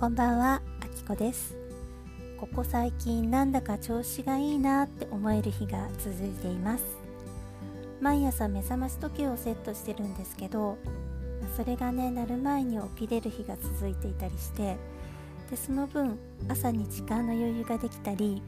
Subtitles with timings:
[0.00, 1.54] こんばんは、あきこです
[2.38, 6.84] ここ最近なんだか調子がいいなって思える日が続いています
[8.00, 10.78] 毎朝目覚まし時計をセットしてるんですけど
[11.54, 14.78] それがねなる前に起きれる日が続いていたりして
[15.50, 18.40] でその分朝に時間の余裕ができたり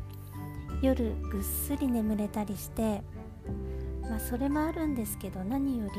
[0.80, 3.02] 夜ぐっすり眠れたりして
[4.00, 5.92] まあそれもあるんですけど何より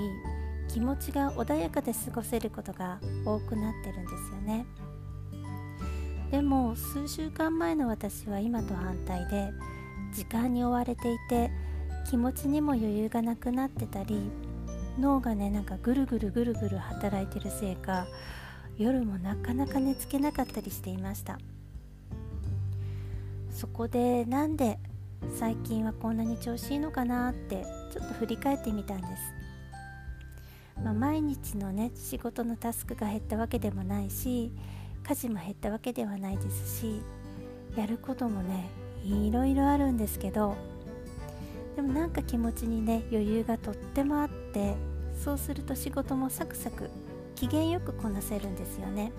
[0.73, 4.65] 気持ちが穏やかで過ごせることが多くなってるんですよね。
[6.33, 9.53] でも数週間前の私は今と反対で
[10.11, 11.51] 時間に追われていて
[12.09, 14.31] 気持ちにも余裕がなくなってたり
[14.99, 18.07] 脳がねなんかぐるぐるぐるぐる働いてるせいか
[18.79, 21.37] 夜もなかなか寝つけなかったりしていました。
[23.51, 24.79] そこでなんで
[25.37, 27.63] 最近はこんなに調子いいのかなって
[27.93, 34.51] ちょっと振り返ってみたんです、まあ、毎日のね仕事のタスクが減ったわけでもないし
[35.03, 37.01] 家事も減ったわけではないですし
[37.75, 38.69] やることもね
[39.03, 40.55] いろいろあるんですけど
[41.75, 44.75] でもなんか気持ちにね余裕がとってもあって
[45.23, 46.89] そうすると仕事もサクサク
[47.35, 49.11] 機嫌よくこなせるんですよね。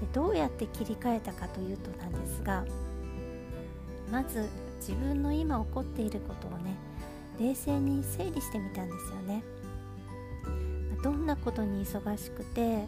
[0.00, 2.64] でどうやって切り替えたかというとなんですが
[4.10, 4.48] まず
[4.80, 6.76] 自分の今起こっていることをね
[7.38, 9.42] 冷静に整理してみたんですよね。
[11.02, 12.86] どんなことに忙しくて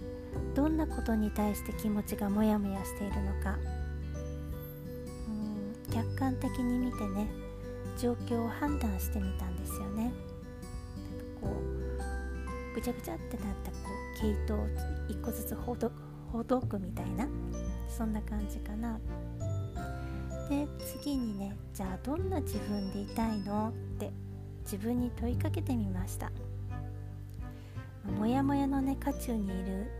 [0.55, 3.59] どんなことに対して気持ちがモヤモヤしているのか。
[5.29, 7.29] うん客観的に見てね
[7.99, 10.13] 状況を判断してみたんですよね。
[11.41, 13.79] こうぐちゃぐちゃってなったこ
[14.17, 14.67] う毛糸を
[15.09, 15.91] 一個ずつほど
[16.33, 17.27] ほどくみたいな
[17.89, 18.99] そんな感じかな。
[20.49, 20.67] で
[21.01, 24.11] 次にねじゃあどんな自分でいたいのって
[24.63, 26.31] 自分に問いかけてみました。
[28.05, 29.91] モヤモヤのね渦中にいる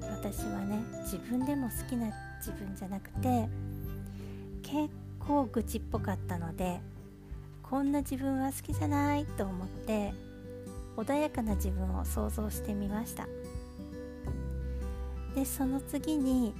[0.00, 2.06] 私はね自分でも好きな
[2.38, 3.48] 自分じゃなくて
[4.62, 6.80] 結構愚痴っぽかったので
[7.62, 10.12] こんな自分は好きじゃないと思って
[10.96, 13.26] 穏やかな自分を想像してみました。
[15.34, 16.52] でその次に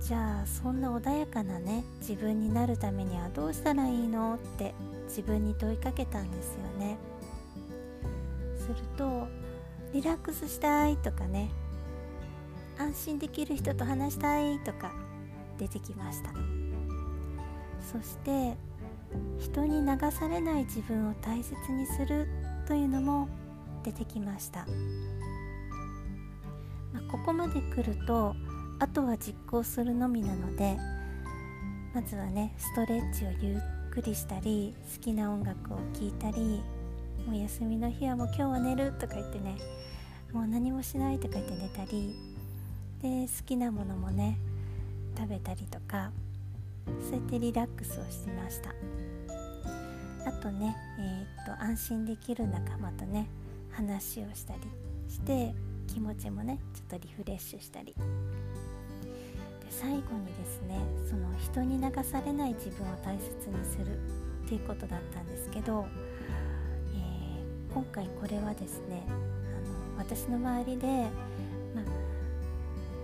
[0.00, 4.36] じゃあそんな穏やかなね自分になるためにはどうしたらいいの？
[4.36, 4.74] って
[5.06, 6.96] 自分に問いかけたんですよね。
[8.56, 9.28] すると
[9.92, 11.50] リラックスしたいとかね。
[12.78, 14.92] 安心できる人と話したいとか
[15.58, 16.30] 出てきました。
[17.92, 18.56] そして
[19.38, 22.28] 人に流されない自分を大切にする
[22.66, 23.28] というのも
[23.82, 24.66] 出てきました、
[26.92, 28.34] まあ、ここまで来ると
[28.78, 30.76] あとは実行するのみなので
[31.94, 36.62] まずはねストレッチをゆっくりしたり好きな音楽を聴いたり
[37.26, 39.56] もう休みの日はもう今日は寝るとか言ってね
[40.32, 42.16] もう何もしないとか言って寝たり
[43.02, 44.38] で好きなものもね
[45.16, 46.10] 食べたりとか
[46.86, 48.70] そうやってリラックスをしてました。
[50.26, 53.26] あとね、えー、っと安心できる仲間とね
[53.70, 54.60] 話をしたり
[55.08, 55.54] して
[55.86, 57.86] 気持ちもねちょっとリフレッシュしたり。
[57.86, 57.94] で
[59.70, 63.98] 最後にですねその人に流されない自分を大切にする
[64.44, 65.86] っていうことだったんですけど、
[67.72, 71.82] 今回これはですねあの私の周りで、ま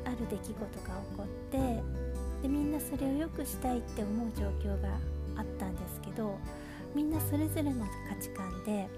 [0.04, 1.58] あ、ある出来事が起こって
[2.42, 4.88] でみんなそれを良くしたいって思う状況が
[5.36, 6.36] あったんですけど
[6.94, 8.88] みんなそれぞれの価値観で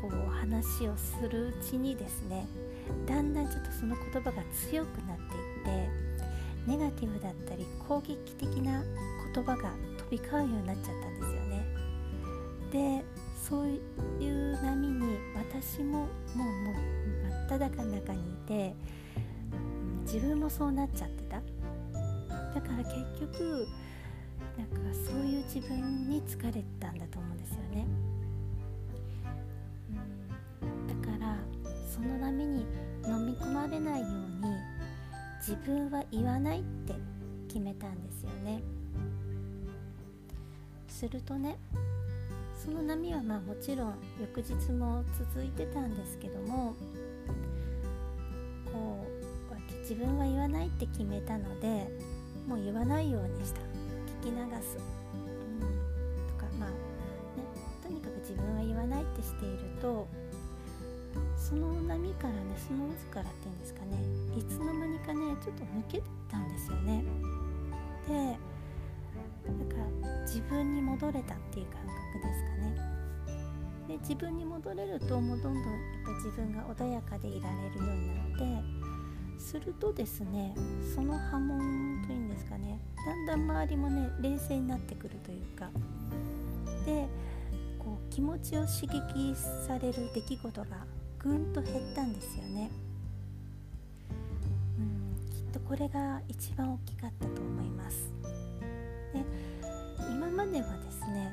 [0.00, 2.46] こう話をするうちにですね
[3.06, 5.16] だんだんちょっとその言葉が強くなっ
[5.64, 6.06] ていって
[6.66, 8.84] ネガティブだったり攻撃的な
[9.34, 11.64] 言葉が飛び交うようになっちゃったんですよね。
[13.00, 13.04] で
[13.48, 13.68] そう
[15.62, 16.74] 私ももうもう
[17.30, 18.74] 真っ只中の中にいて
[20.02, 21.36] 自分もそうなっちゃってた。
[21.36, 23.66] だから結局
[24.58, 27.86] なんかそういう自分に疲れたんだと思うんですよね、
[30.62, 31.36] うん、だから
[31.86, 32.66] その波に
[33.06, 34.54] 飲み込まれないように
[35.38, 36.94] 自分は言わないって
[37.48, 38.62] 決めたんですよね。
[40.88, 41.58] するとね
[42.56, 46.74] その波はまあもちろん翌日も続いてたんですけども
[48.72, 49.16] こう
[49.80, 51.88] 自分は言わないって決めたので
[52.48, 53.60] もう言わないようにした。
[54.22, 55.68] 聞き流す、うん、
[56.28, 56.74] とかまあね
[57.82, 60.08] とにかく自分は言わないってしていると
[61.36, 63.96] その波からねその渦からっていうんですかね
[64.36, 67.04] いつの間にかねちょっと抜けたんですよね。
[68.08, 68.36] で
[69.52, 69.76] なんか
[70.24, 72.96] 自分に戻れたっていう感覚ですかね
[73.88, 75.62] で自分に戻れるともうどんどんやっ
[76.04, 80.54] ぱ自分が穏やかでいられるようになってするとですね
[80.94, 85.70] その波紋というんですかねだんだん周りもね冷静になってくるというか
[86.84, 87.06] で
[87.78, 89.34] こう気持ちを刺激
[89.66, 90.66] される出来事が
[91.18, 92.70] ぐんと減ったんですよね。
[94.78, 98.15] うんきっとこれが一番大きかったと思います。
[100.52, 101.32] で今まではですね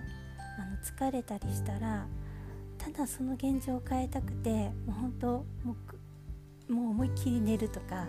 [0.57, 0.77] あの
[1.09, 2.05] 疲れたりしたら
[2.77, 5.27] ただその現状を変えたくてもう本当
[5.63, 5.75] も
[6.69, 8.07] うもう思いっきり寝るとか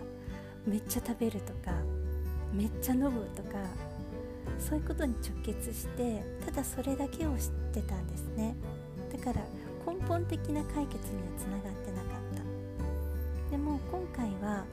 [0.65, 1.71] めっちゃ食べるとか
[2.53, 3.57] めっちゃ飲むとか
[4.59, 8.55] そういうことに直結してただそれだけを知ってたんですね。
[9.11, 9.45] だから
[9.85, 13.51] 根本的な解決にはつながってなかった。
[13.51, 14.65] でも今回は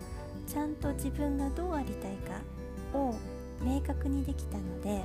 [0.46, 3.14] ちゃんと自分がどうありたいかを
[3.62, 5.04] 明確にできたので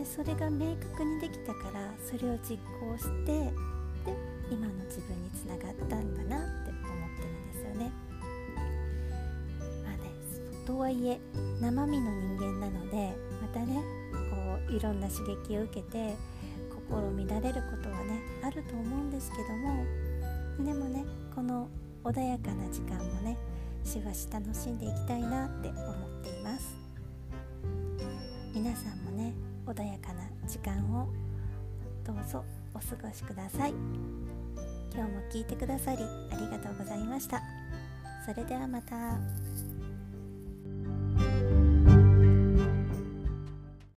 [0.00, 3.52] でそれが明確にできたからそれを実行してで
[4.50, 7.92] 今の自分につながったんだなって思ってるんですよね。
[9.84, 10.10] まあね
[10.66, 11.20] とはいえ
[11.60, 13.82] 生身の人間なのでまたね
[14.30, 16.16] こういろんな刺激を受けて
[16.88, 19.84] 心乱れることはねあると思うんですけども
[20.64, 21.04] でもね
[21.34, 21.68] この
[22.04, 23.36] 穏やかな時間もね
[23.84, 26.74] しばし楽しんでいきたいなって思っています
[28.54, 31.08] 皆さんもね穏やかな時間を
[32.04, 33.70] どうぞお過ごしください
[34.92, 35.98] 今日も聞いてくださり
[36.32, 37.42] ありがとうございました
[38.26, 39.49] それではまた。